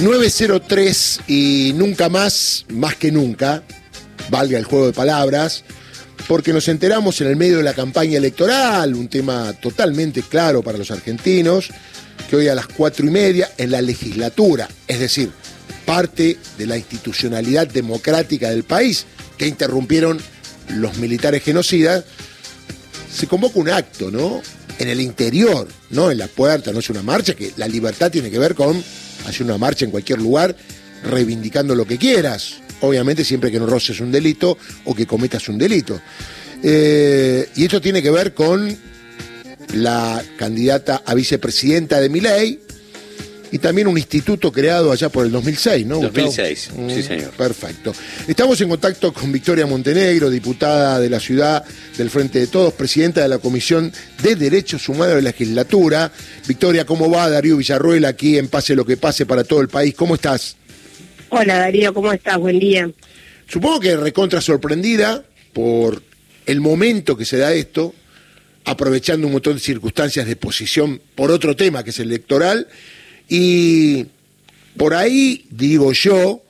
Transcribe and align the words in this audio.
903 0.00 1.20
y 1.28 1.72
nunca 1.74 2.08
más, 2.08 2.64
más 2.70 2.96
que 2.96 3.12
nunca, 3.12 3.62
valga 4.30 4.58
el 4.58 4.64
juego 4.64 4.86
de 4.86 4.92
palabras, 4.92 5.62
porque 6.26 6.52
nos 6.52 6.68
enteramos 6.68 7.20
en 7.20 7.26
el 7.26 7.36
medio 7.36 7.58
de 7.58 7.62
la 7.62 7.74
campaña 7.74 8.16
electoral, 8.16 8.94
un 8.94 9.08
tema 9.08 9.52
totalmente 9.54 10.22
claro 10.22 10.62
para 10.62 10.78
los 10.78 10.90
argentinos, 10.90 11.68
que 12.28 12.36
hoy 12.36 12.48
a 12.48 12.54
las 12.54 12.66
cuatro 12.66 13.06
y 13.06 13.10
media 13.10 13.50
en 13.58 13.72
la 13.72 13.82
legislatura, 13.82 14.68
es 14.86 15.00
decir, 15.00 15.30
parte 15.84 16.38
de 16.56 16.66
la 16.66 16.78
institucionalidad 16.78 17.66
democrática 17.66 18.50
del 18.50 18.64
país, 18.64 19.04
que 19.36 19.46
interrumpieron 19.46 20.18
los 20.68 20.96
militares 20.96 21.42
genocidas, 21.42 22.04
se 23.12 23.26
convoca 23.26 23.58
un 23.58 23.68
acto, 23.68 24.10
¿no? 24.10 24.40
En 24.78 24.88
el 24.88 25.00
interior, 25.00 25.68
no 25.90 26.10
en 26.10 26.18
la 26.18 26.28
puerta, 26.28 26.72
no 26.72 26.78
es 26.78 26.88
una 26.88 27.02
marcha, 27.02 27.34
que 27.34 27.52
la 27.56 27.68
libertad 27.68 28.10
tiene 28.10 28.30
que 28.30 28.38
ver 28.38 28.54
con 28.54 28.82
hacer 29.26 29.44
una 29.44 29.58
marcha 29.58 29.84
en 29.84 29.90
cualquier 29.90 30.20
lugar 30.20 30.54
reivindicando 31.04 31.74
lo 31.74 31.86
que 31.86 31.98
quieras, 31.98 32.56
obviamente 32.80 33.24
siempre 33.24 33.50
que 33.50 33.58
no 33.58 33.66
roces 33.66 34.00
un 34.00 34.12
delito 34.12 34.58
o 34.84 34.94
que 34.94 35.06
cometas 35.06 35.48
un 35.48 35.58
delito. 35.58 36.00
Eh, 36.62 37.48
y 37.56 37.64
esto 37.64 37.80
tiene 37.80 38.02
que 38.02 38.10
ver 38.10 38.34
con 38.34 38.76
la 39.74 40.22
candidata 40.36 41.02
a 41.04 41.14
vicepresidenta 41.14 42.00
de 42.00 42.08
mi 42.08 42.20
ley, 42.20 42.60
y 43.52 43.58
también 43.58 43.88
un 43.88 43.98
instituto 43.98 44.52
creado 44.52 44.92
allá 44.92 45.08
por 45.08 45.26
el 45.26 45.32
2006, 45.32 45.86
¿no? 45.86 46.00
2006, 46.00 46.58
sí 46.58 46.80
Mm, 46.80 47.02
señor. 47.02 47.30
Perfecto. 47.30 47.92
Estamos 48.28 48.60
en 48.60 48.68
contacto 48.68 49.12
con 49.12 49.32
Victoria 49.32 49.66
Montenegro, 49.66 50.30
diputada 50.30 51.00
de 51.00 51.10
la 51.10 51.18
ciudad 51.20 51.64
del 51.96 52.10
Frente 52.10 52.38
de 52.38 52.46
Todos, 52.46 52.72
presidenta 52.74 53.22
de 53.22 53.28
la 53.28 53.38
Comisión 53.38 53.92
de 54.22 54.36
Derechos 54.36 54.88
Humanos 54.88 55.16
de 55.16 55.22
la 55.22 55.30
Legislatura. 55.30 56.12
Victoria, 56.46 56.84
¿cómo 56.84 57.10
va? 57.10 57.28
Darío 57.28 57.56
Villarruel 57.56 58.04
aquí 58.04 58.38
en 58.38 58.48
Pase 58.48 58.74
lo 58.74 58.84
que 58.84 58.96
pase 58.96 59.26
para 59.26 59.44
todo 59.44 59.60
el 59.60 59.68
país. 59.68 59.94
¿Cómo 59.94 60.14
estás? 60.14 60.56
Hola 61.30 61.58
Darío, 61.58 61.94
¿cómo 61.94 62.12
estás? 62.12 62.38
Buen 62.38 62.58
día. 62.58 62.90
Supongo 63.48 63.80
que 63.80 63.96
recontra 63.96 64.40
sorprendida 64.40 65.24
por 65.52 66.02
el 66.46 66.60
momento 66.60 67.16
que 67.16 67.24
se 67.24 67.36
da 67.36 67.52
esto, 67.52 67.94
aprovechando 68.64 69.26
un 69.26 69.34
montón 69.34 69.54
de 69.54 69.60
circunstancias 69.60 70.26
de 70.26 70.36
posición 70.36 71.00
por 71.14 71.30
otro 71.30 71.56
tema 71.56 71.82
que 71.82 71.90
es 71.90 71.98
el 71.98 72.08
electoral, 72.08 72.68
y 73.30 74.06
por 74.76 74.92
ahí 74.92 75.46
digo 75.50 75.92
yo, 75.92 76.42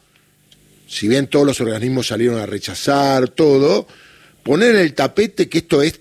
si 0.89 1.07
bien 1.07 1.27
todos 1.27 1.47
los 1.47 1.61
organismos 1.61 2.09
salieron 2.09 2.41
a 2.41 2.47
rechazar 2.47 3.29
todo, 3.29 3.87
poner 4.43 4.75
en 4.75 4.81
el 4.81 4.95
tapete 4.95 5.49
que 5.49 5.59
esto 5.59 5.83
es 5.83 6.01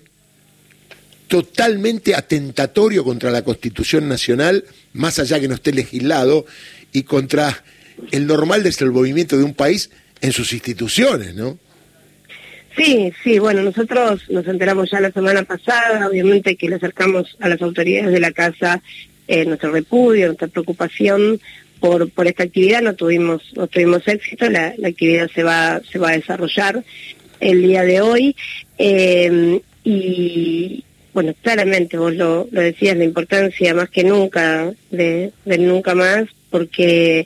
totalmente 1.28 2.14
atentatorio 2.16 3.04
contra 3.04 3.30
la 3.30 3.42
Constitución 3.42 4.08
Nacional, 4.08 4.64
más 4.94 5.18
allá 5.18 5.38
que 5.38 5.48
no 5.48 5.54
esté 5.54 5.72
legislado, 5.72 6.46
y 6.92 7.02
contra 7.02 7.62
el 8.10 8.26
normal 8.26 8.62
desenvolvimiento 8.62 9.36
de 9.36 9.44
un 9.44 9.54
país 9.54 9.90
en 10.22 10.32
sus 10.32 10.52
instituciones, 10.54 11.34
¿no? 11.34 11.58
Sí, 12.76 13.12
sí, 13.22 13.38
bueno, 13.38 13.62
nosotros 13.62 14.22
nos 14.30 14.46
enteramos 14.46 14.90
ya 14.90 15.00
la 15.00 15.12
semana 15.12 15.42
pasada, 15.42 16.08
obviamente 16.08 16.56
que 16.56 16.68
le 16.68 16.76
acercamos 16.76 17.36
a 17.38 17.48
las 17.48 17.60
autoridades 17.60 18.12
de 18.12 18.20
la 18.20 18.32
casa 18.32 18.82
eh, 19.30 19.44
nuestro 19.44 19.70
repudio, 19.70 20.26
nuestra 20.26 20.48
preocupación 20.48 21.40
por, 21.78 22.10
por 22.10 22.26
esta 22.26 22.42
actividad, 22.42 22.82
no 22.82 22.94
tuvimos, 22.94 23.42
no 23.54 23.68
tuvimos 23.68 24.06
éxito, 24.08 24.50
la, 24.50 24.74
la 24.76 24.88
actividad 24.88 25.30
se 25.32 25.44
va, 25.44 25.80
se 25.88 26.00
va 26.00 26.10
a 26.10 26.16
desarrollar 26.16 26.82
el 27.38 27.62
día 27.62 27.84
de 27.84 28.00
hoy, 28.00 28.34
eh, 28.76 29.60
y 29.84 30.84
bueno, 31.14 31.32
claramente 31.42 31.96
vos 31.96 32.12
lo, 32.14 32.48
lo 32.50 32.60
decías, 32.60 32.96
la 32.96 33.04
importancia 33.04 33.72
más 33.72 33.88
que 33.88 34.02
nunca 34.02 34.72
de, 34.90 35.32
de 35.44 35.58
nunca 35.58 35.94
más, 35.94 36.24
porque 36.50 37.24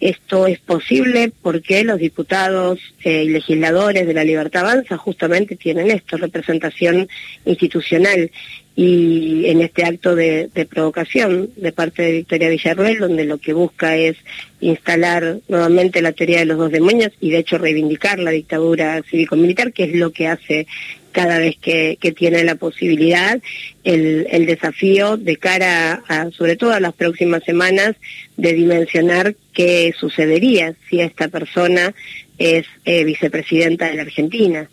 esto 0.00 0.46
es 0.46 0.58
posible 0.58 1.32
porque 1.40 1.84
los 1.84 1.98
diputados 1.98 2.78
eh, 3.02 3.24
y 3.24 3.30
legisladores 3.30 4.06
de 4.06 4.12
la 4.12 4.24
Libertad 4.24 4.68
Avanza 4.68 4.98
justamente 4.98 5.56
tienen 5.56 5.90
esto, 5.90 6.18
representación 6.18 7.08
institucional. 7.46 8.30
Y 8.76 9.46
en 9.46 9.60
este 9.60 9.84
acto 9.84 10.16
de, 10.16 10.50
provocación 10.68 11.50
de 11.56 11.70
parte 11.70 12.02
de 12.02 12.12
Victoria 12.12 12.48
Villarruel, 12.48 12.98
donde 12.98 13.24
lo 13.24 13.38
que 13.38 13.52
busca 13.52 13.96
es 13.96 14.16
instalar 14.60 15.38
nuevamente 15.46 16.02
la 16.02 16.10
teoría 16.10 16.40
de 16.40 16.46
los 16.46 16.58
dos 16.58 16.72
demonios 16.72 17.12
y 17.20 17.30
de 17.30 17.38
hecho 17.38 17.58
reivindicar 17.58 18.18
la 18.18 18.32
dictadura 18.32 19.00
cívico-militar, 19.08 19.72
que 19.72 19.84
es 19.84 19.94
lo 19.94 20.10
que 20.10 20.26
hace 20.26 20.66
cada 21.12 21.38
vez 21.38 21.56
que, 21.60 21.96
tiene 22.16 22.42
la 22.42 22.56
posibilidad, 22.56 23.40
el, 23.84 24.46
desafío 24.46 25.16
de 25.16 25.36
cara 25.36 26.02
a, 26.08 26.32
sobre 26.32 26.56
todo 26.56 26.72
a 26.72 26.80
las 26.80 26.94
próximas 26.94 27.44
semanas, 27.44 27.94
de 28.36 28.52
dimensionar 28.54 29.36
qué 29.52 29.94
sucedería 29.96 30.74
si 30.90 30.98
esta 31.00 31.28
persona 31.28 31.94
es 32.38 32.66
eh, 32.84 33.04
vicepresidenta 33.04 33.86
de 33.88 33.94
la 33.94 34.02
Argentina, 34.02 34.68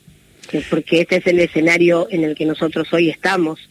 que- 0.50 0.62
porque 0.68 1.02
este 1.02 1.18
es 1.18 1.28
el 1.28 1.40
escenario 1.40 2.08
en 2.10 2.24
el 2.24 2.34
que 2.34 2.48
nosotros 2.48 2.92
hoy 2.92 3.12
estamos. 3.12 3.70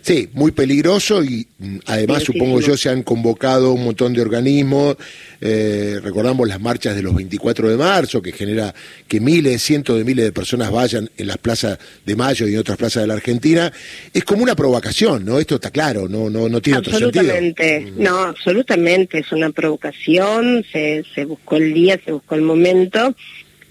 Sí, 0.00 0.28
muy 0.32 0.52
peligroso 0.52 1.22
y 1.22 1.46
mm, 1.58 1.78
además 1.86 2.22
supongo 2.22 2.60
yo 2.60 2.76
se 2.76 2.88
han 2.88 3.02
convocado 3.02 3.72
un 3.72 3.84
montón 3.84 4.12
de 4.12 4.20
organismos, 4.20 4.96
eh, 5.40 5.98
recordamos 6.02 6.48
las 6.48 6.60
marchas 6.60 6.94
de 6.94 7.02
los 7.02 7.14
24 7.14 7.68
de 7.68 7.76
marzo 7.76 8.22
que 8.22 8.32
genera 8.32 8.74
que 9.08 9.20
miles, 9.20 9.62
cientos 9.62 9.98
de 9.98 10.04
miles 10.04 10.24
de 10.24 10.32
personas 10.32 10.70
vayan 10.70 11.10
en 11.16 11.26
las 11.26 11.38
plazas 11.38 11.78
de 12.04 12.16
Mayo 12.16 12.46
y 12.46 12.54
en 12.54 12.60
otras 12.60 12.78
plazas 12.78 13.02
de 13.02 13.06
la 13.06 13.14
Argentina. 13.14 13.72
Es 14.12 14.24
como 14.24 14.42
una 14.42 14.54
provocación, 14.54 15.24
¿no? 15.24 15.38
Esto 15.38 15.56
está 15.56 15.70
claro, 15.70 16.08
no, 16.08 16.30
no, 16.30 16.48
no 16.48 16.60
tiene 16.60 16.78
otro 16.78 16.92
sentido. 16.92 17.22
Absolutamente, 17.22 17.92
no, 17.96 18.18
absolutamente, 18.18 19.18
es 19.18 19.32
una 19.32 19.50
provocación, 19.50 20.64
se, 20.72 21.04
se 21.14 21.24
buscó 21.24 21.56
el 21.56 21.74
día, 21.74 22.00
se 22.04 22.12
buscó 22.12 22.34
el 22.34 22.42
momento, 22.42 23.14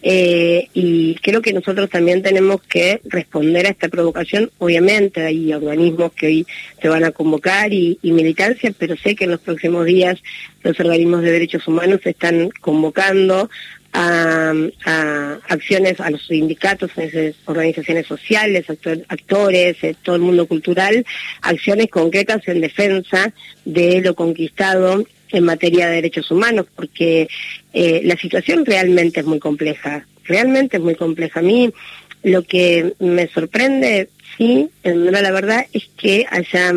eh, 0.03 0.67
y 0.73 1.15
creo 1.21 1.41
que 1.41 1.53
nosotros 1.53 1.89
también 1.89 2.21
tenemos 2.23 2.61
que 2.63 3.01
responder 3.05 3.67
a 3.67 3.69
esta 3.69 3.87
provocación, 3.89 4.49
obviamente 4.57 5.21
hay 5.21 5.53
organismos 5.53 6.11
que 6.13 6.27
hoy 6.27 6.47
se 6.81 6.89
van 6.89 7.03
a 7.03 7.11
convocar 7.11 7.71
y, 7.73 7.99
y 8.01 8.11
militancia, 8.11 8.73
pero 8.77 8.95
sé 8.97 9.15
que 9.15 9.25
en 9.25 9.31
los 9.31 9.41
próximos 9.41 9.85
días 9.85 10.21
los 10.63 10.79
organismos 10.79 11.21
de 11.21 11.31
derechos 11.31 11.67
humanos 11.67 11.99
están 12.05 12.49
convocando 12.61 13.49
a, 13.93 14.53
acciones 15.49 15.99
a 15.99 16.09
los 16.09 16.25
sindicatos, 16.25 16.91
organizaciones 17.45 18.07
sociales, 18.07 18.65
actor- 18.69 19.03
actores, 19.09 19.83
eh, 19.83 19.95
todo 20.01 20.15
el 20.15 20.21
mundo 20.21 20.47
cultural, 20.47 21.05
acciones 21.41 21.87
concretas 21.89 22.47
en 22.47 22.61
defensa 22.61 23.33
de 23.65 24.01
lo 24.01 24.15
conquistado 24.15 25.03
en 25.31 25.43
materia 25.43 25.87
de 25.87 25.95
derechos 25.95 26.29
humanos, 26.31 26.65
porque 26.75 27.27
eh, 27.73 28.01
la 28.03 28.17
situación 28.17 28.65
realmente 28.65 29.19
es 29.21 29.25
muy 29.25 29.39
compleja, 29.39 30.05
realmente 30.25 30.77
es 30.77 30.83
muy 30.83 30.95
compleja. 30.95 31.39
A 31.39 31.43
mí 31.43 31.71
lo 32.23 32.43
que 32.43 32.93
me 32.99 33.27
sorprende, 33.27 34.09
sí, 34.37 34.69
la 34.83 35.31
verdad, 35.31 35.65
es 35.73 35.89
que 35.97 36.25
haya 36.29 36.73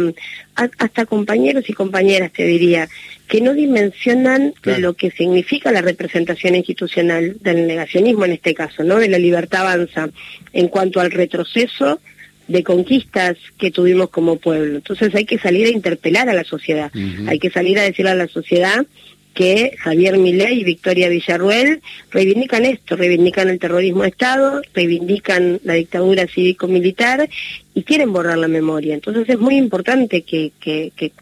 hasta 0.54 1.04
compañeros 1.06 1.68
y 1.68 1.72
compañeras, 1.72 2.32
te 2.32 2.44
diría, 2.46 2.88
que 3.28 3.40
no 3.40 3.54
dimensionan 3.54 4.54
Claro. 4.60 4.80
lo 4.80 4.94
que 4.94 5.10
significa 5.10 5.72
la 5.72 5.80
representación 5.82 6.54
institucional 6.54 7.36
del 7.40 7.66
negacionismo 7.66 8.24
en 8.24 8.32
este 8.32 8.54
caso, 8.54 8.84
¿no? 8.84 8.96
De 8.98 9.08
la 9.08 9.18
libertad 9.18 9.62
avanza 9.62 10.08
en 10.52 10.68
cuanto 10.68 11.00
al 11.00 11.10
retroceso 11.10 12.00
de 12.48 12.62
conquistas 12.62 13.36
que 13.58 13.70
tuvimos 13.70 14.10
como 14.10 14.36
pueblo. 14.36 14.76
Entonces 14.76 15.14
hay 15.14 15.24
que 15.24 15.38
salir 15.38 15.66
a 15.66 15.70
interpelar 15.70 16.28
a 16.28 16.34
la 16.34 16.44
sociedad, 16.44 16.90
hay 17.26 17.38
que 17.38 17.50
salir 17.50 17.78
a 17.78 17.82
decirle 17.82 18.10
a 18.10 18.14
la 18.14 18.28
sociedad 18.28 18.86
que 19.34 19.74
Javier 19.78 20.16
Milei 20.16 20.60
y 20.60 20.64
Victoria 20.64 21.08
Villarruel 21.08 21.82
reivindican 22.10 22.64
esto, 22.64 22.96
reivindican 22.96 23.48
el 23.48 23.58
terrorismo 23.58 24.02
de 24.02 24.10
Estado, 24.10 24.62
reivindican 24.72 25.60
la 25.64 25.74
dictadura 25.74 26.26
cívico-militar 26.28 27.28
y 27.74 27.82
quieren 27.82 28.12
borrar 28.12 28.38
la 28.38 28.48
memoria. 28.48 28.94
Entonces 28.94 29.28
es 29.28 29.38
muy 29.38 29.56
importante 29.56 30.22
que, 30.22 30.52
que, 30.60 30.92
que 30.96 31.12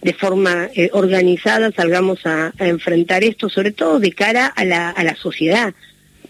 de 0.00 0.14
forma 0.14 0.70
eh, 0.74 0.88
organizada 0.92 1.70
salgamos 1.72 2.24
a, 2.24 2.52
a 2.58 2.68
enfrentar 2.68 3.22
esto, 3.22 3.48
sobre 3.50 3.72
todo 3.72 4.00
de 4.00 4.12
cara 4.12 4.46
a 4.46 4.64
la, 4.64 4.90
a 4.90 5.04
la 5.04 5.14
sociedad, 5.14 5.74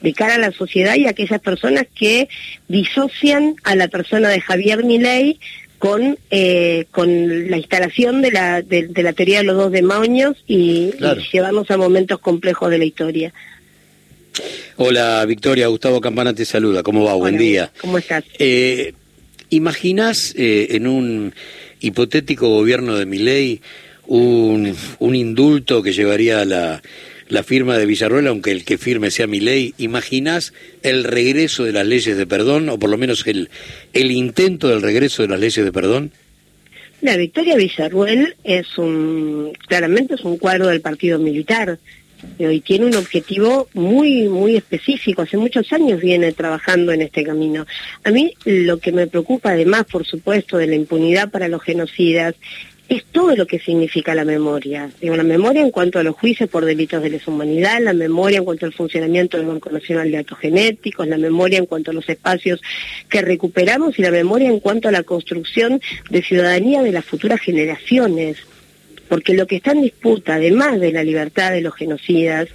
de 0.02 0.12
cara 0.12 0.34
a 0.34 0.38
la 0.38 0.52
sociedad 0.52 0.94
y 0.96 1.06
a 1.06 1.10
aquellas 1.10 1.40
personas 1.40 1.87
que 1.94 2.28
disocian 2.69 3.54
a 3.64 3.76
la 3.76 3.88
persona 3.88 4.28
de 4.28 4.40
Javier 4.40 4.84
Milei 4.84 5.38
con, 5.78 6.16
eh, 6.31 6.87
con 6.90 7.50
la 7.50 7.56
instalación 7.56 8.22
de 8.22 8.31
la, 8.31 8.62
de, 8.62 8.88
de 8.88 9.02
la 9.02 9.12
teoría 9.12 9.38
de 9.38 9.44
los 9.44 9.56
dos 9.56 9.72
demonios 9.72 10.37
y, 10.46 10.90
Claro. 10.99 11.20
y 11.20 11.25
llevarnos 11.32 11.70
a 11.70 11.76
momentos 11.76 12.19
complejos 12.20 12.70
de 12.70 12.78
la 12.78 12.84
historia. 12.84 13.32
Hola 14.76 15.25
Victoria, 15.26 15.66
Gustavo 15.66 16.00
Campana 16.00 16.34
te 16.34 16.44
saluda, 16.44 16.82
¿cómo 16.82 17.04
va? 17.04 17.14
Buen 17.14 17.37
día. 17.37 17.70
¿Cómo 17.81 17.99
estás? 17.99 18.25
Eh, 18.38 18.94
¿Imaginás 19.50 20.34
eh, 20.37 20.69
en 20.70 20.87
un 20.87 21.34
hipotético 21.81 22.49
gobierno 22.49 22.96
de 22.96 23.04
Miley 23.04 23.60
un, 24.06 24.75
un 24.99 25.14
indulto 25.14 25.82
que 25.82 25.93
llevaría 25.93 26.40
a 26.40 26.44
la, 26.44 26.82
la 27.28 27.42
firma 27.42 27.78
de 27.78 27.86
Villarroel, 27.86 28.26
aunque 28.26 28.52
el 28.52 28.64
que 28.64 28.78
firme 28.78 29.10
sea 29.10 29.26
Milei? 29.26 29.74
¿Imaginás 29.78 30.52
el 30.82 31.04
regreso 31.04 31.64
de 31.64 31.72
las 31.72 31.86
leyes 31.86 32.16
de 32.16 32.26
perdón, 32.26 32.69
o 32.69 32.78
por 32.78 32.90
lo 32.90 32.98
menos 32.98 33.26
el, 33.26 33.50
el 33.92 34.10
intento 34.10 34.69
del 34.69 34.82
regreso 34.82 35.22
de 35.22 35.28
las 35.28 35.40
leyes 35.40 35.64
de 35.64 35.72
perdón? 35.72 36.12
La 37.00 37.16
Victoria 37.16 37.56
Villarruel 37.56 38.36
es 38.44 38.78
un, 38.78 39.52
claramente 39.66 40.14
es 40.14 40.20
un 40.20 40.38
cuadro 40.38 40.69
del 40.69 40.80
partido 40.80 41.19
militar 41.19 41.78
y 42.38 42.60
tiene 42.60 42.86
un 42.86 42.94
objetivo 42.94 43.68
muy, 43.75 44.28
muy 44.28 44.56
específico. 44.56 45.22
Hace 45.22 45.36
muchos 45.36 45.72
años 45.72 46.00
viene 46.00 46.32
trabajando 46.32 46.92
en 46.92 47.02
este 47.02 47.25
camino. 47.25 47.66
A 48.04 48.10
mí 48.10 48.34
lo 48.44 48.78
que 48.78 48.92
me 48.92 49.06
preocupa, 49.06 49.50
además, 49.50 49.84
por 49.90 50.06
supuesto, 50.06 50.58
de 50.58 50.68
la 50.68 50.76
impunidad 50.76 51.30
para 51.30 51.48
los 51.48 51.62
genocidas, 51.62 52.34
es 52.96 53.04
todo 53.04 53.34
lo 53.34 53.46
que 53.46 53.58
significa 53.58 54.14
la 54.14 54.24
memoria. 54.24 54.90
La 55.00 55.22
memoria 55.22 55.62
en 55.62 55.70
cuanto 55.70 55.98
a 55.98 56.02
los 56.02 56.14
juicios 56.14 56.50
por 56.50 56.64
delitos 56.64 57.02
de 57.02 57.08
lesa 57.08 57.30
humanidad, 57.30 57.80
la 57.80 57.94
memoria 57.94 58.38
en 58.38 58.44
cuanto 58.44 58.66
al 58.66 58.74
funcionamiento 58.74 59.38
del 59.38 59.46
Banco 59.46 59.70
Nacional 59.70 60.10
de 60.10 60.18
Datos 60.18 60.38
Genéticos, 60.38 61.08
la 61.08 61.16
memoria 61.16 61.58
en 61.58 61.64
cuanto 61.64 61.90
a 61.90 61.94
los 61.94 62.06
espacios 62.08 62.60
que 63.08 63.22
recuperamos 63.22 63.98
y 63.98 64.02
la 64.02 64.10
memoria 64.10 64.50
en 64.50 64.60
cuanto 64.60 64.88
a 64.88 64.92
la 64.92 65.04
construcción 65.04 65.80
de 66.10 66.22
ciudadanía 66.22 66.82
de 66.82 66.92
las 66.92 67.04
futuras 67.06 67.40
generaciones. 67.40 68.36
Porque 69.08 69.32
lo 69.32 69.46
que 69.46 69.56
está 69.56 69.72
en 69.72 69.82
disputa, 69.82 70.34
además 70.34 70.78
de 70.78 70.92
la 70.92 71.02
libertad 71.02 71.52
de 71.52 71.62
los 71.62 71.74
genocidas, 71.74 72.48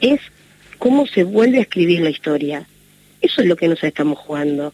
es 0.00 0.20
cómo 0.78 1.06
se 1.06 1.22
vuelve 1.22 1.58
a 1.58 1.62
escribir 1.62 2.00
la 2.00 2.10
historia. 2.10 2.66
Eso 3.20 3.42
es 3.42 3.46
lo 3.46 3.54
que 3.54 3.68
nos 3.68 3.82
estamos 3.84 4.18
jugando. 4.18 4.72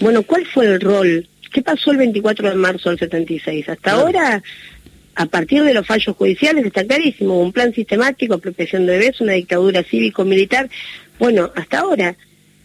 Bueno, 0.00 0.22
¿cuál 0.22 0.46
fue 0.46 0.66
el 0.66 0.80
rol 0.80 1.26
¿Qué 1.52 1.62
pasó 1.62 1.90
el 1.92 1.98
24 1.98 2.50
de 2.50 2.54
marzo 2.56 2.90
del 2.90 2.98
76? 2.98 3.68
Hasta 3.68 3.92
ahora, 3.92 4.42
a 5.14 5.26
partir 5.26 5.62
de 5.62 5.74
los 5.74 5.86
fallos 5.86 6.16
judiciales, 6.16 6.64
está 6.64 6.84
clarísimo, 6.84 7.40
un 7.40 7.52
plan 7.52 7.74
sistemático, 7.74 8.34
apropiación 8.34 8.86
de 8.86 8.98
bebés, 8.98 9.20
una 9.20 9.32
dictadura 9.32 9.82
cívico-militar. 9.82 10.68
Bueno, 11.18 11.50
hasta 11.54 11.80
ahora. 11.80 12.16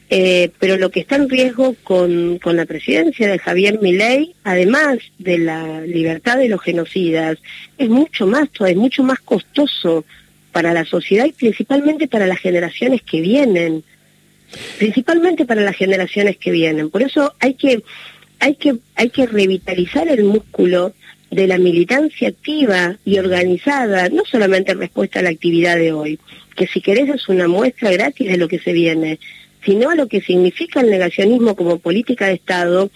Eh, 0.09 0.51
pero 0.59 0.77
lo 0.77 0.91
que 0.91 0.99
está 0.99 1.15
en 1.15 1.27
riesgo 1.27 1.75
con, 1.83 2.37
con 2.37 2.55
la 2.55 2.65
presidencia 2.65 3.27
de 3.27 3.39
Javier 3.39 3.79
Milei, 3.81 4.35
además 4.43 4.99
de 5.17 5.39
la 5.39 5.81
libertad 5.81 6.37
de 6.37 6.49
los 6.49 6.61
genocidas, 6.61 7.39
es 7.79 7.89
mucho 7.89 8.27
más, 8.27 8.49
es 8.67 8.75
mucho 8.75 9.01
más 9.01 9.19
costoso 9.21 10.05
para 10.51 10.71
la 10.73 10.85
sociedad 10.85 11.25
y 11.25 11.31
principalmente 11.31 12.07
para 12.07 12.27
las 12.27 12.37
generaciones 12.37 13.01
que 13.01 13.21
vienen. 13.21 13.83
Principalmente 14.77 15.45
para 15.45 15.61
las 15.61 15.75
generaciones 15.75 16.37
que 16.37 16.51
vienen. 16.51 16.91
Por 16.91 17.01
eso 17.01 17.33
hay 17.39 17.55
que 17.55 17.81
hay 18.43 19.09
que, 19.09 19.25
revitalizar 19.25 20.07
el 20.07 20.25
músculo 20.25 20.93
de 21.31 21.47
la 21.47 21.57
militancia 21.57 22.27
activa 22.27 22.97
y 23.05 23.17
organizada, 23.17 24.09
no 24.09 24.23
solamente 24.29 24.73
en 24.73 24.79
respuesta 24.79 25.19
a 25.19 25.23
la 25.23 25.29
actividad 25.29 25.77
de 25.77 25.93
hoy, 25.93 26.19
que 26.55 26.67
si 26.67 26.81
querés 26.81 27.09
es 27.09 27.29
una 27.29 27.47
muestra 27.47 27.91
gratis 27.91 28.27
de 28.27 28.37
lo 28.37 28.47
que 28.47 28.59
se 28.59 28.73
viene, 28.73 29.19
sino 29.65 29.89
a 29.89 29.95
lo 29.95 30.07
que 30.07 30.21
significa 30.21 30.81
el 30.81 30.89
negacionismo 30.89 31.55
como 31.55 31.79
política 31.79 32.27
de 32.27 32.33
Estado, 32.33 32.91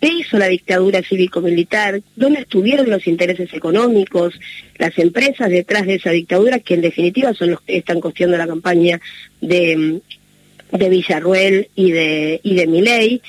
qué 0.00 0.12
hizo 0.12 0.38
la 0.38 0.46
dictadura 0.46 1.02
cívico-militar, 1.02 2.00
dónde 2.14 2.40
estuvieron 2.40 2.88
los 2.88 3.06
intereses 3.06 3.52
económicos, 3.52 4.38
las 4.78 4.96
empresas 4.98 5.50
detrás 5.50 5.86
de 5.86 5.96
esa 5.96 6.10
dictadura, 6.10 6.60
que 6.60 6.74
en 6.74 6.82
definitiva 6.82 7.34
son 7.34 7.50
los 7.50 7.60
que 7.62 7.78
están 7.78 8.00
costeando 8.00 8.36
la 8.36 8.46
campaña 8.46 9.00
de, 9.40 10.00
de 10.70 10.88
Villarruel 10.88 11.68
y 11.74 11.90
de, 11.90 12.40
y 12.42 12.54
de 12.54 12.66
Miley, 12.66 13.22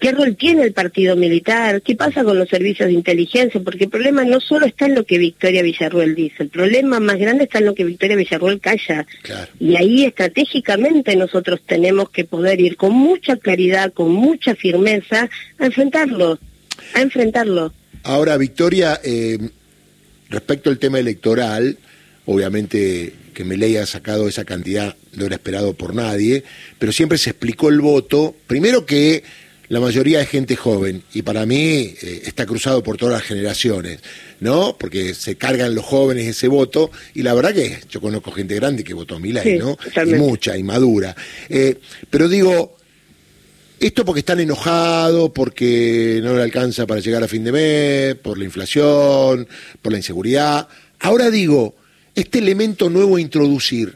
¿Qué 0.00 0.12
rol 0.12 0.34
tiene 0.34 0.62
el 0.62 0.72
partido 0.72 1.14
militar? 1.14 1.82
¿Qué 1.82 1.94
pasa 1.94 2.24
con 2.24 2.38
los 2.38 2.48
servicios 2.48 2.88
de 2.88 2.94
inteligencia? 2.94 3.60
Porque 3.60 3.84
el 3.84 3.90
problema 3.90 4.24
no 4.24 4.40
solo 4.40 4.64
está 4.64 4.86
en 4.86 4.94
lo 4.94 5.04
que 5.04 5.18
Victoria 5.18 5.62
Villarruel 5.62 6.14
dice, 6.14 6.42
el 6.42 6.48
problema 6.48 7.00
más 7.00 7.18
grande 7.18 7.44
está 7.44 7.58
en 7.58 7.66
lo 7.66 7.74
que 7.74 7.84
Victoria 7.84 8.16
Villarruel 8.16 8.60
calla. 8.60 9.06
Y 9.58 9.76
ahí 9.76 10.06
estratégicamente 10.06 11.14
nosotros 11.16 11.60
tenemos 11.66 12.08
que 12.08 12.24
poder 12.24 12.62
ir 12.62 12.76
con 12.76 12.94
mucha 12.94 13.36
claridad, 13.36 13.92
con 13.92 14.10
mucha 14.10 14.54
firmeza, 14.54 15.28
a 15.58 15.66
enfrentarlo, 15.66 16.38
a 16.94 17.02
enfrentarlo. 17.02 17.74
Ahora, 18.02 18.38
Victoria, 18.38 18.98
eh, 19.04 19.38
respecto 20.30 20.70
al 20.70 20.78
tema 20.78 20.98
electoral, 20.98 21.76
obviamente 22.24 23.12
que 23.34 23.44
Meley 23.44 23.76
ha 23.76 23.86
sacado 23.86 24.28
esa 24.28 24.44
cantidad 24.44 24.96
no 25.12 25.26
era 25.26 25.34
esperado 25.34 25.74
por 25.74 25.94
nadie, 25.94 26.44
pero 26.78 26.92
siempre 26.92 27.18
se 27.18 27.30
explicó 27.30 27.68
el 27.68 27.80
voto, 27.80 28.34
primero 28.46 28.86
que 28.86 29.24
la 29.70 29.78
mayoría 29.78 30.18
de 30.18 30.26
gente 30.26 30.56
joven 30.56 31.04
y 31.14 31.22
para 31.22 31.46
mí 31.46 31.94
eh, 32.02 32.22
está 32.24 32.44
cruzado 32.44 32.82
por 32.82 32.96
todas 32.96 33.14
las 33.14 33.22
generaciones, 33.22 34.00
¿no? 34.40 34.76
Porque 34.76 35.14
se 35.14 35.36
cargan 35.36 35.76
los 35.76 35.84
jóvenes 35.84 36.26
ese 36.26 36.48
voto 36.48 36.90
y 37.14 37.22
la 37.22 37.34
verdad 37.34 37.54
que 37.54 37.78
yo 37.88 38.00
conozco 38.00 38.32
gente 38.32 38.56
grande 38.56 38.82
que 38.82 38.94
votó 38.94 39.14
a 39.14 39.20
Milay, 39.20 39.58
¿no? 39.58 39.78
Y 40.04 40.14
mucha 40.14 40.58
y 40.58 40.64
madura. 40.64 41.14
Eh, 41.48 41.78
pero 42.10 42.28
digo, 42.28 42.76
esto 43.78 44.04
porque 44.04 44.18
están 44.18 44.40
enojados, 44.40 45.30
porque 45.30 46.18
no 46.20 46.34
le 46.34 46.42
alcanza 46.42 46.84
para 46.84 47.00
llegar 47.00 47.22
a 47.22 47.28
fin 47.28 47.44
de 47.44 47.52
mes, 47.52 48.14
por 48.16 48.38
la 48.38 48.44
inflación, 48.44 49.46
por 49.80 49.92
la 49.92 49.98
inseguridad. 49.98 50.66
Ahora 50.98 51.30
digo, 51.30 51.76
este 52.16 52.40
elemento 52.40 52.90
nuevo 52.90 53.18
a 53.18 53.20
introducir, 53.20 53.94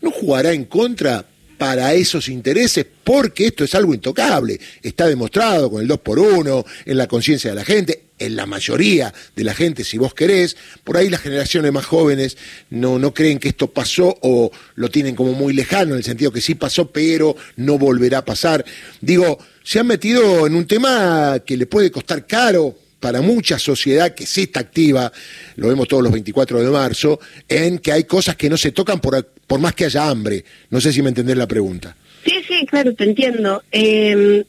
¿no 0.00 0.12
jugará 0.12 0.52
en 0.52 0.66
contra 0.66 1.26
para 1.58 1.94
esos 1.94 2.28
intereses, 2.28 2.86
porque 3.04 3.46
esto 3.46 3.64
es 3.64 3.74
algo 3.74 3.94
intocable. 3.94 4.60
Está 4.82 5.06
demostrado 5.06 5.70
con 5.70 5.82
el 5.82 5.88
2 5.88 6.00
por 6.00 6.18
1 6.18 6.64
en 6.84 6.96
la 6.96 7.06
conciencia 7.06 7.50
de 7.50 7.56
la 7.56 7.64
gente, 7.64 8.02
en 8.18 8.36
la 8.36 8.46
mayoría 8.46 9.12
de 9.34 9.44
la 9.44 9.54
gente, 9.54 9.84
si 9.84 9.98
vos 9.98 10.14
querés. 10.14 10.56
Por 10.84 10.96
ahí 10.96 11.08
las 11.08 11.20
generaciones 11.20 11.72
más 11.72 11.86
jóvenes 11.86 12.36
no, 12.70 12.98
no 12.98 13.12
creen 13.14 13.38
que 13.38 13.48
esto 13.48 13.68
pasó 13.68 14.16
o 14.22 14.50
lo 14.74 14.90
tienen 14.90 15.14
como 15.14 15.32
muy 15.32 15.52
lejano, 15.52 15.92
en 15.92 15.98
el 15.98 16.04
sentido 16.04 16.32
que 16.32 16.40
sí 16.40 16.54
pasó, 16.54 16.90
pero 16.90 17.36
no 17.56 17.78
volverá 17.78 18.18
a 18.18 18.24
pasar. 18.24 18.64
Digo, 19.00 19.38
se 19.62 19.80
han 19.80 19.86
metido 19.86 20.46
en 20.46 20.54
un 20.54 20.66
tema 20.66 21.40
que 21.44 21.56
le 21.56 21.66
puede 21.66 21.90
costar 21.90 22.26
caro 22.26 22.76
para 23.06 23.20
mucha 23.20 23.56
sociedad 23.56 24.16
que 24.16 24.26
sí 24.26 24.42
está 24.42 24.58
activa, 24.58 25.12
lo 25.54 25.68
vemos 25.68 25.86
todos 25.86 26.02
los 26.02 26.10
24 26.10 26.60
de 26.60 26.68
marzo, 26.72 27.20
en 27.48 27.78
que 27.78 27.92
hay 27.92 28.02
cosas 28.02 28.34
que 28.34 28.50
no 28.50 28.56
se 28.56 28.72
tocan 28.72 28.98
por, 28.98 29.24
por 29.46 29.60
más 29.60 29.76
que 29.76 29.84
haya 29.84 30.08
hambre. 30.08 30.44
No 30.70 30.80
sé 30.80 30.92
si 30.92 31.02
me 31.02 31.10
entendés 31.10 31.36
la 31.36 31.46
pregunta. 31.46 31.94
Sí, 32.24 32.32
sí, 32.48 32.66
claro, 32.66 32.92
te 32.96 33.04
entiendo. 33.04 33.62
Em, 33.70 34.42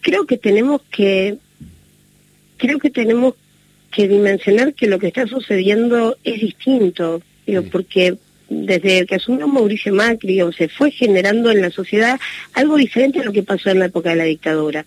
creo 0.00 0.26
que 0.26 0.38
tenemos 0.38 0.82
que, 0.90 1.36
creo 2.56 2.80
que 2.80 2.90
tenemos 2.90 3.34
que 3.92 4.08
dimensionar 4.08 4.74
que 4.74 4.88
lo 4.88 4.98
que 4.98 5.06
está 5.06 5.28
sucediendo 5.28 6.16
es 6.24 6.40
distinto, 6.40 7.22
digo, 7.46 7.62
mm. 7.62 7.68
porque 7.68 8.16
desde 8.48 9.06
que 9.06 9.14
asumió 9.14 9.46
Mauricio 9.46 9.94
Macri 9.94 10.42
o 10.42 10.50
se 10.50 10.68
fue 10.68 10.90
generando 10.90 11.52
en 11.52 11.60
la 11.60 11.70
sociedad 11.70 12.18
algo 12.54 12.76
diferente 12.76 13.20
a 13.20 13.24
lo 13.24 13.32
que 13.32 13.44
pasó 13.44 13.70
en 13.70 13.78
la 13.78 13.86
época 13.86 14.10
de 14.10 14.16
la 14.16 14.24
dictadura 14.24 14.84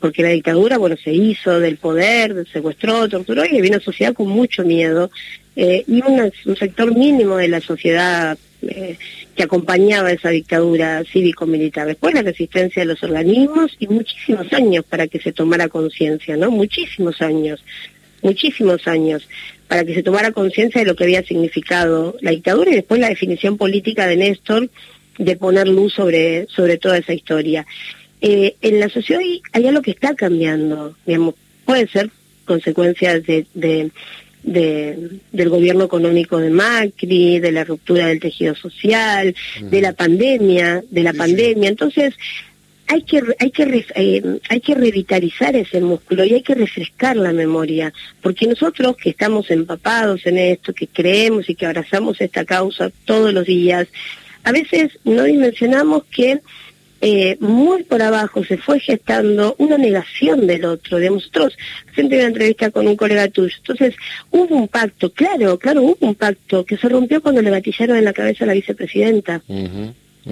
porque 0.00 0.22
la 0.22 0.30
dictadura, 0.30 0.78
bueno, 0.78 0.96
se 1.02 1.12
hizo 1.12 1.60
del 1.60 1.76
poder, 1.76 2.46
secuestró, 2.52 3.08
torturó 3.08 3.44
y 3.44 3.58
había 3.58 3.70
una 3.70 3.80
sociedad 3.80 4.14
con 4.14 4.28
mucho 4.28 4.64
miedo 4.64 5.10
eh, 5.56 5.84
y 5.86 6.02
un 6.02 6.56
sector 6.56 6.94
mínimo 6.94 7.36
de 7.36 7.48
la 7.48 7.60
sociedad 7.60 8.36
eh, 8.62 8.96
que 9.34 9.42
acompañaba 9.42 10.10
esa 10.10 10.30
dictadura 10.30 11.02
cívico-militar. 11.12 11.86
Después 11.86 12.14
la 12.14 12.22
resistencia 12.22 12.82
de 12.82 12.86
los 12.86 13.02
organismos 13.02 13.76
y 13.78 13.86
muchísimos 13.86 14.50
años 14.52 14.84
para 14.88 15.06
que 15.08 15.20
se 15.20 15.32
tomara 15.32 15.68
conciencia, 15.68 16.36
¿no? 16.36 16.50
Muchísimos 16.50 17.20
años, 17.20 17.62
muchísimos 18.22 18.86
años 18.88 19.28
para 19.68 19.84
que 19.84 19.94
se 19.94 20.02
tomara 20.02 20.32
conciencia 20.32 20.80
de 20.80 20.86
lo 20.86 20.96
que 20.96 21.04
había 21.04 21.22
significado 21.22 22.16
la 22.22 22.30
dictadura 22.30 22.70
y 22.70 22.76
después 22.76 22.98
la 22.98 23.10
definición 23.10 23.58
política 23.58 24.06
de 24.06 24.16
Néstor 24.16 24.70
de 25.18 25.36
poner 25.36 25.68
luz 25.68 25.92
sobre, 25.94 26.46
sobre 26.48 26.78
toda 26.78 26.98
esa 26.98 27.12
historia. 27.12 27.66
Eh, 28.20 28.56
en 28.62 28.80
la 28.80 28.88
sociedad 28.88 29.22
hay, 29.52 29.66
algo 29.66 29.82
que 29.82 29.90
está 29.90 30.14
cambiando, 30.14 30.96
digamos, 31.04 31.34
puede 31.64 31.86
ser 31.88 32.10
consecuencias 32.44 33.22
de, 33.24 33.90
del 34.42 35.48
gobierno 35.48 35.84
económico 35.84 36.38
de 36.38 36.50
Macri, 36.50 37.40
de 37.40 37.52
la 37.52 37.64
ruptura 37.64 38.06
del 38.06 38.20
tejido 38.20 38.54
social, 38.54 39.34
de 39.60 39.80
la 39.80 39.92
pandemia, 39.92 40.82
de 40.88 41.02
la 41.02 41.12
pandemia. 41.12 41.68
Entonces, 41.68 42.14
hay 42.88 43.02
que 43.02 43.20
hay 43.38 43.50
que 43.50 43.84
eh, 43.94 44.40
hay 44.48 44.60
que 44.60 44.74
revitalizar 44.74 45.56
ese 45.56 45.80
músculo 45.80 46.24
y 46.24 46.34
hay 46.34 46.42
que 46.42 46.54
refrescar 46.54 47.16
la 47.16 47.32
memoria, 47.32 47.92
porque 48.22 48.46
nosotros 48.46 48.96
que 48.96 49.10
estamos 49.10 49.50
empapados 49.50 50.24
en 50.26 50.38
esto, 50.38 50.72
que 50.72 50.86
creemos 50.86 51.50
y 51.50 51.54
que 51.54 51.66
abrazamos 51.66 52.20
esta 52.20 52.44
causa 52.44 52.90
todos 53.04 53.32
los 53.32 53.46
días, 53.46 53.88
a 54.44 54.52
veces 54.52 54.98
no 55.04 55.24
dimensionamos 55.24 56.04
que 56.04 56.40
eh, 57.00 57.36
muy 57.40 57.82
por 57.82 58.00
abajo 58.00 58.42
se 58.44 58.56
fue 58.56 58.80
gestando 58.80 59.54
una 59.58 59.76
negación 59.76 60.46
del 60.46 60.64
otro. 60.64 60.98
De 60.98 61.10
nosotros, 61.10 61.56
siempre 61.94 62.18
una 62.18 62.28
entrevista 62.28 62.70
con 62.70 62.86
un 62.86 62.96
colega 62.96 63.28
tuyo. 63.28 63.54
Entonces, 63.58 63.94
hubo 64.30 64.54
un 64.54 64.68
pacto, 64.68 65.12
claro, 65.12 65.58
claro, 65.58 65.82
hubo 65.82 65.98
un 66.00 66.14
pacto 66.14 66.64
que 66.64 66.76
se 66.76 66.88
rompió 66.88 67.20
cuando 67.22 67.42
le 67.42 67.50
gatillaron 67.50 67.96
en 67.96 68.04
la 68.04 68.12
cabeza 68.12 68.44
a 68.44 68.46
la 68.46 68.54
vicepresidenta. 68.54 69.42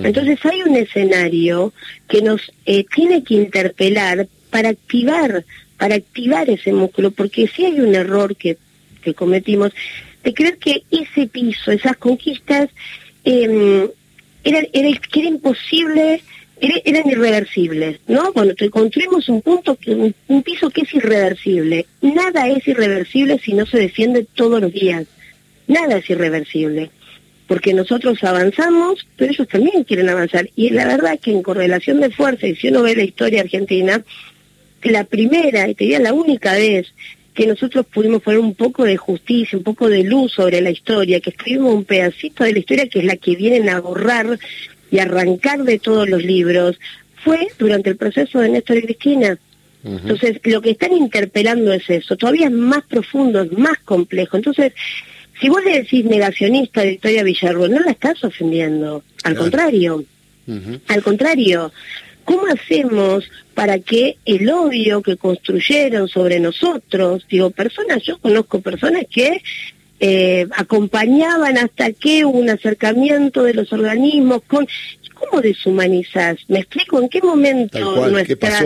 Entonces 0.03 0.45
hay 0.45 0.63
un 0.63 0.75
escenario 0.75 1.73
que 2.09 2.21
nos 2.21 2.53
eh, 2.67 2.85
tiene 2.93 3.23
que 3.23 3.35
interpelar 3.35 4.27
para 4.51 4.71
activar, 4.71 5.45
para 5.79 5.95
activar 5.95 6.51
ese 6.51 6.73
músculo, 6.73 7.13
porque 7.13 7.47
si 7.47 7.65
hay 7.65 7.81
un 7.81 7.95
error 7.95 8.35
que, 8.35 8.59
que 9.03 9.15
cometimos, 9.15 9.71
de 10.25 10.35
creer 10.35 10.59
que 10.59 10.83
ese 10.91 11.29
piso, 11.29 11.71
esas 11.71 11.97
conquistas, 11.97 12.71
eh, 13.25 13.89
era, 14.43 14.63
era, 14.73 14.99
que 14.99 15.21
era 15.21 15.29
imposible 15.29 16.23
eran 16.85 17.09
irreversibles, 17.09 18.01
¿no? 18.07 18.33
Bueno, 18.33 18.55
construimos 18.71 19.29
un 19.29 19.43
punto, 19.43 19.77
un, 19.87 20.15
un 20.29 20.43
piso 20.43 20.71
que 20.71 20.83
es 20.83 20.95
irreversible. 20.95 21.87
Nada 22.01 22.49
es 22.49 22.67
irreversible 22.67 23.39
si 23.39 23.55
no 23.55 23.67
se 23.67 23.79
defiende 23.79 24.27
todos 24.35 24.61
los 24.61 24.73
días. 24.73 25.07
Nada 25.67 25.97
es 25.97 26.09
irreversible 26.11 26.91
porque 27.47 27.75
nosotros 27.75 28.23
avanzamos, 28.25 29.07
pero 29.17 29.33
ellos 29.33 29.49
también 29.49 29.85
quieren 29.85 30.09
avanzar. 30.09 30.49
Y 30.57 30.71
la 30.71 30.87
verdad 30.87 31.19
que 31.21 31.31
en 31.31 31.43
correlación 31.43 32.01
de 32.01 32.11
fuerza, 32.11 32.47
y 32.47 32.57
si 32.57 32.69
uno 32.69 32.83
ve 32.83 32.97
la 32.97 33.03
historia 33.03 33.43
argentina, 33.43 34.03
la 34.83 35.05
primera, 35.05 35.69
y 35.69 35.75
te 35.75 35.85
diría 35.85 36.01
la 36.01 36.13
única 36.13 36.55
vez 36.55 36.93
que 37.35 37.47
nosotros 37.47 37.85
pudimos 37.87 38.23
poner 38.23 38.39
un 38.39 38.55
poco 38.55 38.85
de 38.85 38.97
justicia, 38.97 39.59
un 39.59 39.65
poco 39.65 39.89
de 39.89 40.05
luz 40.05 40.33
sobre 40.33 40.61
la 40.61 40.71
historia, 40.71 41.21
que 41.21 41.31
escribimos 41.31 41.75
un 41.75 41.85
pedacito 41.85 42.45
de 42.45 42.53
la 42.53 42.59
historia 42.61 42.89
que 42.89 43.01
es 43.01 43.05
la 43.05 43.17
que 43.17 43.35
vienen 43.35 43.69
a 43.69 43.81
borrar 43.81 44.39
y 44.95 45.01
arrancar 45.01 45.65
de 45.65 45.81
todos 45.81 46.09
los 46.09 46.23
libros, 46.23 46.79
fue 47.25 47.49
durante 47.59 47.91
el 47.91 47.97
proceso 47.97 48.39
de 48.39 48.49
Néstor 48.49 48.77
y 48.77 48.83
Cristina. 48.83 49.37
Entonces, 49.83 50.41
lo 50.45 50.63
que 50.63 50.71
están 50.71 50.93
interpelando 50.93 51.73
es 51.73 51.91
eso, 51.91 52.17
todavía 52.17 52.47
es 52.47 52.53
más 52.53 52.85
profundo, 52.85 53.43
es 53.43 53.51
más 53.59 53.77
complejo. 53.85 54.37
Entonces, 54.37 54.73
si 55.41 55.49
vos 55.49 55.65
le 55.65 55.81
decís 55.81 56.05
negacionista 56.05 56.83
a 56.83 56.85
Victoria 56.85 57.25
Villarruel, 57.25 57.73
no 57.73 57.81
la 57.81 57.91
estás 57.91 58.23
ofendiendo, 58.23 59.03
al 59.25 59.35
contrario, 59.35 60.05
al 60.87 61.03
contrario. 61.03 61.73
¿Cómo 62.25 62.47
hacemos 62.47 63.29
para 63.53 63.81
que 63.81 64.17
el 64.25 64.49
odio 64.49 65.03
que 65.03 65.17
construyeron 65.17 66.09
sobre 66.09 66.39
nosotros, 66.39 67.27
digo, 67.29 67.51
personas, 67.51 68.03
yo 68.05 68.19
conozco 68.19 68.61
personas 68.61 69.05
que 69.11 69.43
eh, 70.07 70.47
acompañaban 70.55 71.57
hasta 71.57 71.91
que 71.93 72.27
un 72.27 72.51
acercamiento 72.51 73.43
de 73.43 73.55
los 73.55 73.73
organismos 73.73 74.43
con 74.47 74.69
¿cómo 75.15 75.41
deshumanizas? 75.41 76.37
¿Me 76.49 76.59
explico? 76.59 77.01
¿En 77.01 77.09
qué 77.09 77.23
momento 77.23 78.07
nuestra, 78.11 78.61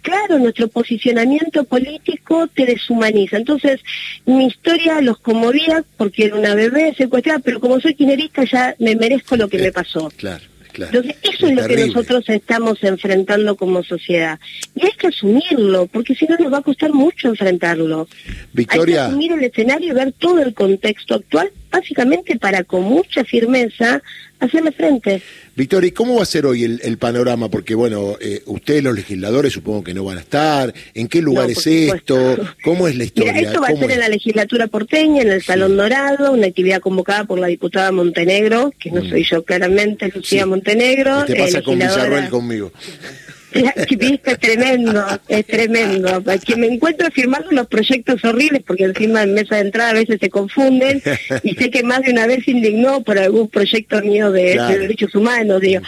claro, 0.00 0.38
nuestro 0.38 0.68
posicionamiento 0.68 1.64
político 1.64 2.46
te 2.46 2.64
deshumaniza? 2.64 3.36
Entonces, 3.36 3.80
mi 4.24 4.46
historia 4.46 5.02
los 5.02 5.18
conmovía 5.18 5.84
porque 5.98 6.24
era 6.24 6.36
una 6.36 6.54
bebé 6.54 6.94
secuestrada, 6.96 7.40
pero 7.40 7.60
como 7.60 7.78
soy 7.78 7.94
quinerista 7.94 8.44
ya 8.44 8.74
me 8.78 8.96
merezco 8.96 9.36
lo 9.36 9.48
que 9.48 9.58
me 9.58 9.72
pasó. 9.72 10.10
Claro. 10.16 10.51
Entonces, 10.74 11.16
eso 11.22 11.46
es, 11.46 11.54
lo 11.54 11.66
que 11.66 11.86
nosotros 11.86 12.24
estamos 12.28 12.82
enfrentando 12.82 13.56
como 13.56 13.82
sociedad. 13.82 14.38
Y 14.74 14.86
hay 14.86 14.92
que 14.92 15.08
asumirlo, 15.08 15.86
porque 15.86 16.14
si 16.14 16.26
no 16.26 16.36
nos 16.38 16.52
va 16.52 16.58
a 16.58 16.62
costar 16.62 16.92
mucho 16.92 17.28
enfrentarlo. 17.28 18.08
Victoria. 18.52 19.04
Hay 19.04 19.06
que 19.06 19.10
asumir 19.10 19.32
el 19.32 19.44
escenario 19.44 19.92
y 19.92 19.94
ver 19.94 20.12
todo 20.12 20.40
el 20.40 20.54
contexto 20.54 21.14
actual, 21.14 21.50
básicamente 21.70 22.38
para 22.38 22.64
con 22.64 22.82
mucha 22.82 23.24
firmeza 23.24 24.02
hacerle 24.40 24.72
frente. 24.72 25.22
Victoria, 25.54 25.88
¿y 25.88 25.92
cómo 25.92 26.16
va 26.16 26.22
a 26.22 26.26
ser 26.26 26.46
hoy 26.46 26.64
el, 26.64 26.98
panorama? 26.98 27.48
Porque, 27.50 27.74
bueno, 27.74 28.16
eh, 28.20 28.42
ustedes 28.46 28.82
los 28.82 28.94
legisladores 28.94 29.52
supongo 29.52 29.84
que 29.84 29.92
no 29.92 30.04
van 30.04 30.18
a 30.18 30.20
estar. 30.20 30.72
¿En 30.94 31.08
qué 31.08 31.20
lugar 31.20 31.50
es 31.50 31.66
esto? 31.66 32.36
¿Cómo 32.64 32.88
es 32.88 32.96
la 32.96 33.04
historia? 33.04 33.32
esto 33.32 33.60
va 33.60 33.68
a 33.68 33.76
ser 33.76 33.90
en 33.90 34.00
la 34.00 34.08
legislatura 34.08 34.66
porteña, 34.68 35.22
en 35.22 35.30
el 35.30 35.42
Salón 35.42 35.76
Dorado, 35.76 36.32
una 36.32 36.46
actividad 36.46 36.80
convocada 36.80 37.24
por 37.24 37.38
la 37.38 37.48
diputada 37.48 37.92
Montenegro, 37.92 38.72
que 38.78 38.90
no 38.90 39.02
mm. 39.02 39.10
soy 39.10 39.24
yo 39.24 39.44
claramente, 39.44 40.10
Lucía 40.14 40.46
Montenegro. 40.46 41.24
¿Qué 41.26 41.36
pasa 41.36 41.62
con 41.62 41.74
Villarroel 41.78 42.28
conmigo? 42.30 42.72
es 43.54 44.38
tremendo, 44.38 45.04
es 45.28 45.46
tremendo. 45.46 46.22
Que 46.44 46.56
me 46.56 46.66
encuentro 46.66 47.10
firmando 47.10 47.50
los 47.50 47.66
proyectos 47.66 48.24
horribles, 48.24 48.62
porque 48.66 48.84
encima 48.84 49.22
en 49.22 49.34
mesa 49.34 49.56
de 49.56 49.62
entrada 49.62 49.90
a 49.90 49.94
veces 49.94 50.18
se 50.20 50.30
confunden, 50.30 51.02
y 51.42 51.54
sé 51.54 51.70
que 51.70 51.82
más 51.82 52.02
de 52.02 52.12
una 52.12 52.26
vez 52.26 52.44
se 52.44 52.52
indignó 52.52 53.02
por 53.02 53.18
algún 53.18 53.48
proyecto 53.48 54.00
mío 54.02 54.30
de, 54.30 54.58
derechos 54.78 55.14
humanos. 55.14 55.60
Digo. 55.60 55.82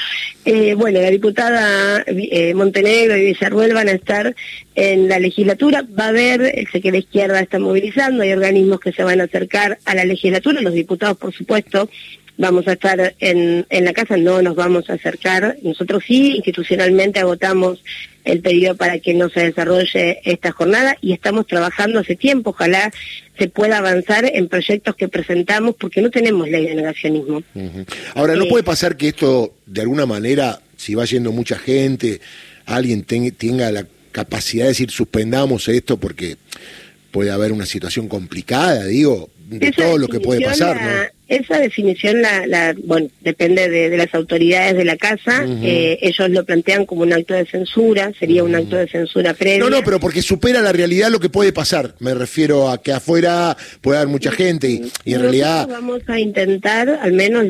Eh, 0.44 0.74
bueno, 0.74 1.00
la 1.00 1.10
diputada 1.10 2.04
eh, 2.06 2.52
Montenegro 2.52 3.16
y 3.16 3.24
Villarruel 3.24 3.72
van 3.72 3.88
a 3.88 3.92
estar 3.92 4.34
en 4.74 5.08
la 5.08 5.18
legislatura, 5.18 5.82
va 5.98 6.06
a 6.06 6.08
haber, 6.08 6.68
sé 6.70 6.82
que 6.82 6.92
la 6.92 6.98
izquierda 6.98 7.40
está 7.40 7.58
movilizando, 7.58 8.22
hay 8.22 8.32
organismos 8.32 8.80
que 8.80 8.92
se 8.92 9.02
van 9.02 9.22
a 9.22 9.24
acercar 9.24 9.78
a 9.86 9.94
la 9.94 10.04
legislatura, 10.04 10.60
los 10.60 10.74
diputados 10.74 11.16
por 11.16 11.32
supuesto, 11.32 11.88
vamos 12.36 12.66
a 12.66 12.72
estar 12.72 13.14
en, 13.20 13.66
en 13.68 13.84
la 13.84 13.92
casa, 13.92 14.16
no 14.16 14.42
nos 14.42 14.56
vamos 14.56 14.90
a 14.90 14.94
acercar. 14.94 15.56
Nosotros 15.62 16.02
sí, 16.06 16.36
institucionalmente 16.36 17.20
agotamos 17.20 17.82
el 18.24 18.40
pedido 18.40 18.74
para 18.74 18.98
que 18.98 19.14
no 19.14 19.28
se 19.28 19.40
desarrolle 19.40 20.20
esta 20.24 20.50
jornada 20.50 20.96
y 21.00 21.12
estamos 21.12 21.46
trabajando 21.46 22.00
hace 22.00 22.16
tiempo. 22.16 22.50
Ojalá 22.50 22.92
se 23.38 23.48
pueda 23.48 23.78
avanzar 23.78 24.24
en 24.24 24.48
proyectos 24.48 24.96
que 24.96 25.08
presentamos 25.08 25.74
porque 25.78 26.00
no 26.00 26.10
tenemos 26.10 26.48
ley 26.48 26.66
de 26.66 26.74
negacionismo. 26.74 27.42
Ahora, 28.14 28.34
¿no 28.34 28.44
eh, 28.44 28.48
puede 28.48 28.64
pasar 28.64 28.96
que 28.96 29.08
esto, 29.08 29.54
de 29.66 29.82
alguna 29.82 30.06
manera, 30.06 30.60
si 30.76 30.94
va 30.94 31.04
yendo 31.04 31.32
mucha 31.32 31.58
gente, 31.58 32.20
alguien 32.66 33.04
tenga 33.04 33.70
la 33.70 33.86
capacidad 34.12 34.64
de 34.64 34.68
decir 34.68 34.90
suspendamos 34.90 35.68
esto 35.68 35.98
porque 35.98 36.36
puede 37.10 37.30
haber 37.30 37.52
una 37.52 37.66
situación 37.66 38.08
complicada, 38.08 38.86
digo, 38.86 39.28
de 39.48 39.72
todo 39.72 39.98
lo 39.98 40.08
que 40.08 40.20
puede 40.20 40.40
pasar, 40.40 40.80
¿no? 40.80 41.13
Esa 41.26 41.58
definición, 41.58 42.20
la, 42.20 42.46
la 42.46 42.74
bueno, 42.84 43.08
depende 43.22 43.70
de, 43.70 43.96
las 43.96 44.14
autoridades 44.14 44.76
de 44.76 44.84
la 44.84 44.96
casa. 44.96 45.46
Eh, 45.62 45.98
ellos 46.02 46.28
lo 46.28 46.44
plantean 46.44 46.84
como 46.84 47.02
un 47.02 47.14
acto 47.14 47.32
de 47.32 47.46
censura, 47.46 48.12
sería 48.18 48.44
un 48.44 48.54
acto 48.54 48.76
de 48.76 48.86
censura 48.86 49.32
previo. 49.32 49.64
No, 49.64 49.70
no, 49.70 49.82
pero 49.82 49.98
porque 49.98 50.20
supera 50.20 50.60
la 50.60 50.72
realidad 50.72 51.10
lo 51.10 51.20
que 51.20 51.30
puede 51.30 51.52
pasar. 51.52 51.94
Me 51.98 52.12
refiero 52.12 52.68
a 52.68 52.82
que 52.82 52.92
afuera 52.92 53.56
puede 53.80 53.98
haber 53.98 54.08
mucha 54.08 54.32
gente 54.32 54.68
y, 54.68 55.14
en 55.14 55.20
realidad... 55.20 55.66
Vamos 55.66 56.02
a 56.08 56.20
intentar, 56.20 56.88
al 56.88 57.12
menos 57.12 57.46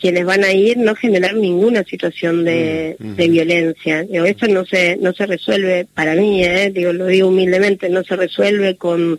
quienes 0.00 0.24
van 0.24 0.44
a 0.44 0.52
ir, 0.52 0.78
no 0.78 0.94
generar 0.94 1.34
ninguna 1.34 1.84
situación 1.84 2.44
de, 2.44 2.96
de 2.98 3.28
violencia. 3.28 4.02
Digo, 4.04 4.24
esto 4.24 4.48
no 4.48 4.64
se, 4.64 4.96
no 4.96 5.12
se 5.12 5.26
resuelve, 5.26 5.86
para 5.92 6.14
mí, 6.14 6.42
eh, 6.42 6.70
digo, 6.74 6.92
lo 6.94 7.06
digo 7.06 7.28
humildemente, 7.28 7.90
no 7.90 8.02
se 8.02 8.16
resuelve 8.16 8.76
con 8.76 9.18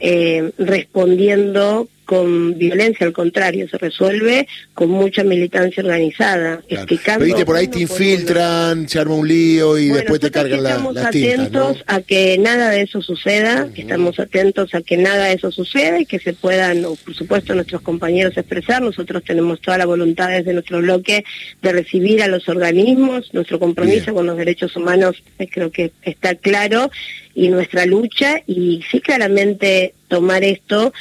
eh, 0.00 0.50
respondiendo 0.58 1.88
con 2.04 2.58
violencia, 2.58 3.06
al 3.06 3.12
contrario, 3.12 3.68
se 3.68 3.78
resuelve 3.78 4.46
con 4.74 4.90
mucha 4.90 5.24
militancia 5.24 5.82
organizada, 5.82 6.60
explicando... 6.68 7.24
Pero 7.24 7.44
por 7.44 7.56
ahí 7.56 7.68
te 7.68 7.80
infiltran, 7.80 8.88
se 8.88 8.98
arma 8.98 9.14
un 9.14 9.28
lío 9.28 9.78
y 9.78 9.88
después 9.88 10.20
te 10.20 10.30
cargan 10.30 10.62
la, 10.62 10.70
Estamos 10.70 10.96
atentos 10.96 11.84
a 11.86 12.00
que 12.00 12.38
nada 12.38 12.70
de 12.70 12.82
eso 12.82 13.02
suceda, 13.02 13.68
estamos 13.74 14.18
atentos 14.18 14.74
a 14.74 14.82
que 14.82 14.96
nada 14.96 15.26
de 15.26 15.34
eso 15.34 15.50
suceda 15.50 16.00
y 16.00 16.06
que 16.06 16.18
se 16.18 16.32
puedan, 16.32 16.82
por 16.82 17.14
supuesto, 17.14 17.54
nuestros 17.54 17.82
compañeros 17.82 18.36
expresar. 18.36 18.82
Nosotros 18.82 19.22
tenemos 19.24 19.60
toda 19.60 19.78
la 19.78 19.86
voluntad 19.86 20.28
desde 20.28 20.52
nuestro 20.52 20.80
bloque 20.80 21.24
de 21.62 21.72
recibir 21.72 22.22
a 22.22 22.28
los 22.28 22.48
organismos, 22.48 23.32
nuestro 23.32 23.58
compromiso 23.58 24.14
con 24.14 24.26
los 24.26 24.36
derechos 24.36 24.76
humanos 24.76 25.22
eh, 25.38 25.48
creo 25.48 25.70
que 25.70 25.92
está 26.02 26.34
claro 26.34 26.90
y 27.34 27.48
nuestra 27.48 27.86
lucha 27.86 28.42
y 28.46 28.82
sí 28.90 29.00
claramente 29.00 29.94
tomar 30.08 30.44
esto 30.44 30.92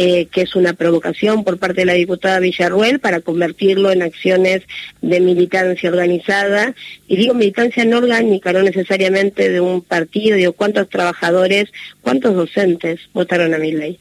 eh, 0.00 0.26
que 0.26 0.42
es 0.42 0.54
una 0.54 0.74
provocación 0.74 1.42
por 1.42 1.58
parte 1.58 1.80
de 1.80 1.86
la 1.86 1.94
diputada 1.94 2.38
Villarruel 2.38 3.00
para 3.00 3.20
convertirlo 3.20 3.90
en 3.90 4.02
acciones 4.02 4.62
de 5.02 5.18
militancia 5.18 5.90
organizada. 5.90 6.72
Y 7.08 7.16
digo 7.16 7.34
militancia 7.34 7.84
no 7.84 7.98
orgánica, 7.98 8.52
no 8.52 8.62
necesariamente 8.62 9.48
de 9.48 9.60
un 9.60 9.82
partido, 9.82 10.36
digo 10.36 10.52
cuántos 10.52 10.88
trabajadores, 10.88 11.72
cuántos 12.00 12.36
docentes 12.36 13.00
votaron 13.12 13.54
a 13.54 13.58
mi 13.58 13.72
ley. 13.72 13.98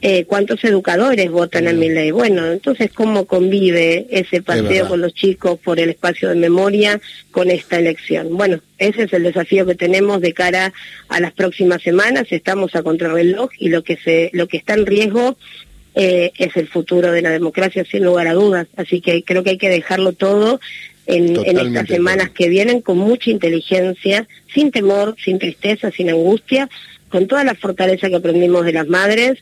Eh, 0.00 0.24
¿Cuántos 0.24 0.64
educadores 0.64 1.30
votan 1.30 1.68
a 1.68 1.72
mi 1.72 1.88
ley? 1.88 2.10
Bueno, 2.10 2.46
entonces, 2.50 2.90
¿cómo 2.92 3.26
convive 3.26 4.06
ese 4.10 4.42
paseo 4.42 4.88
con 4.88 5.00
los 5.00 5.14
chicos 5.14 5.58
por 5.58 5.78
el 5.78 5.90
espacio 5.90 6.28
de 6.28 6.34
memoria 6.34 7.00
con 7.30 7.50
esta 7.50 7.78
elección? 7.78 8.36
Bueno, 8.36 8.60
ese 8.78 9.04
es 9.04 9.12
el 9.12 9.22
desafío 9.22 9.66
que 9.66 9.74
tenemos 9.74 10.20
de 10.20 10.32
cara 10.32 10.72
a 11.08 11.20
las 11.20 11.32
próximas 11.32 11.82
semanas. 11.82 12.26
Estamos 12.30 12.74
a 12.74 12.82
contrarreloj 12.82 13.50
y 13.58 13.68
lo 13.68 13.82
que, 13.84 13.96
se, 13.96 14.30
lo 14.32 14.48
que 14.48 14.56
está 14.56 14.74
en 14.74 14.86
riesgo 14.86 15.36
eh, 15.94 16.32
es 16.36 16.56
el 16.56 16.68
futuro 16.68 17.12
de 17.12 17.22
la 17.22 17.30
democracia, 17.30 17.84
sin 17.84 18.04
lugar 18.04 18.26
a 18.28 18.34
dudas. 18.34 18.66
Así 18.76 19.00
que 19.00 19.22
creo 19.22 19.42
que 19.42 19.50
hay 19.50 19.58
que 19.58 19.68
dejarlo 19.68 20.12
todo 20.12 20.60
en, 21.06 21.36
en, 21.44 21.58
estas 21.58 21.88
semanas 21.88 22.30
que 22.30 22.48
vienen 22.48 22.82
con 22.82 22.98
mucha 22.98 23.30
inteligencia, 23.30 24.28
sin 24.52 24.70
temor, 24.70 25.16
sin 25.24 25.38
tristeza, 25.38 25.90
sin 25.90 26.10
angustia, 26.10 26.68
con 27.08 27.26
toda 27.26 27.44
la 27.44 27.54
fortaleza 27.54 28.08
que 28.08 28.16
aprendimos 28.16 28.64
de 28.64 28.72
las 28.72 28.88
madres 28.88 29.38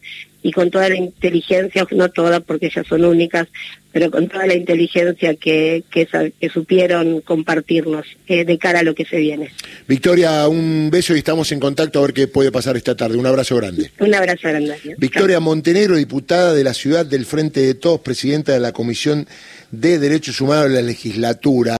y 0.47 0.53
con 0.53 0.71
toda 0.71 0.89
la 0.89 0.95
inteligencia, 0.95 1.87
no 1.91 2.09
todas 2.09 2.41
porque 2.41 2.67
ellas 2.67 2.87
son 2.87 3.05
únicas, 3.05 3.49
pero 3.91 4.13
con 4.13 4.29
toda 4.29 4.47
la 4.47 4.55
inteligencia 4.55 5.35
que, 5.35 5.83
que, 5.91 6.07
supieron 6.53 7.21
compartirnos 7.23 8.07
eh, 8.29 8.45
de 8.45 8.57
cara 8.57 8.81
a 8.81 8.83
lo 8.85 8.95
que 8.95 9.05
se 9.05 9.17
viene. 9.17 9.51
Victoria, 9.89 10.47
un 10.47 10.89
beso 10.89 11.17
y 11.17 11.19
estamos 11.19 11.51
en 11.51 11.59
contacto 11.59 11.99
a 11.99 12.03
ver 12.03 12.13
qué 12.13 12.29
puede 12.29 12.53
pasar 12.53 12.77
esta 12.77 12.97
tarde. 12.97 13.17
Un 13.17 13.27
abrazo 13.27 13.57
grande. 13.57 13.91
Un 13.99 14.15
abrazo 14.15 14.47
grande. 14.47 14.77
Victoria 14.99 15.41
Montenegro, 15.41 15.97
diputada 15.97 16.55
de 16.55 16.63
la 16.63 16.75
ciudad 16.75 17.05
del 17.05 17.27
Frente 17.27 17.61
de 17.61 17.75
Todos, 17.75 18.01
presidenta 18.01 18.53
de 18.53 18.61
la 18.61 18.71
Comisión 18.71 19.27
de 19.73 19.99
Derechos 19.99 20.41
Humanos 20.41 20.69
de 20.69 20.77
la 20.77 20.83
Legislatura. 20.83 21.75